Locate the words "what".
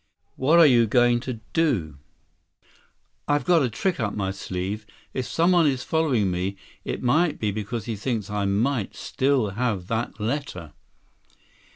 0.35-0.57